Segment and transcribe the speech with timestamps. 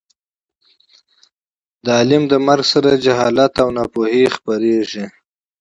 [1.83, 5.05] د عالم له مرګ سره جهل او نا پوهي خورېږي.